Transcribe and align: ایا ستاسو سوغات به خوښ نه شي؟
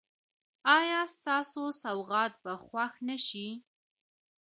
ایا 0.77 1.01
ستاسو 1.15 1.63
سوغات 1.83 2.33
به 2.43 2.53
خوښ 2.65 2.93
نه 3.07 3.17
شي؟ 3.27 3.47